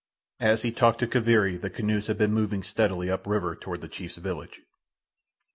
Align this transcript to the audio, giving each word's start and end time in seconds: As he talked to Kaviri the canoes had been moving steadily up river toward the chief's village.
As 0.39 0.63
he 0.63 0.71
talked 0.71 0.97
to 1.01 1.07
Kaviri 1.07 1.61
the 1.61 1.69
canoes 1.69 2.07
had 2.07 2.17
been 2.17 2.33
moving 2.33 2.63
steadily 2.63 3.07
up 3.07 3.27
river 3.27 3.55
toward 3.55 3.81
the 3.81 3.87
chief's 3.87 4.15
village. 4.15 4.61